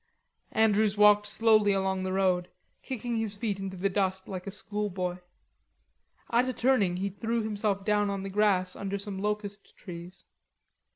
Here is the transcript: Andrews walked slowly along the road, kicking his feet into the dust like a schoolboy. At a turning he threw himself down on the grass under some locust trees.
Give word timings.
Andrews 0.53 0.97
walked 0.97 1.27
slowly 1.27 1.73
along 1.73 2.01
the 2.01 2.11
road, 2.11 2.47
kicking 2.81 3.17
his 3.17 3.35
feet 3.35 3.59
into 3.59 3.77
the 3.77 3.87
dust 3.87 4.27
like 4.27 4.47
a 4.47 4.49
schoolboy. 4.49 5.19
At 6.31 6.49
a 6.49 6.53
turning 6.53 6.97
he 6.97 7.09
threw 7.09 7.43
himself 7.43 7.85
down 7.85 8.09
on 8.09 8.23
the 8.23 8.29
grass 8.31 8.75
under 8.75 8.97
some 8.97 9.19
locust 9.19 9.77
trees. 9.77 10.25